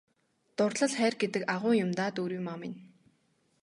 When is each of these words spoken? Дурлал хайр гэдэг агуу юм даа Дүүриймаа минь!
Дурлал 0.57 0.93
хайр 0.99 1.15
гэдэг 1.21 1.43
агуу 1.55 1.73
юм 1.83 1.91
даа 1.97 2.09
Дүүриймаа 2.15 2.57
минь! 2.61 2.77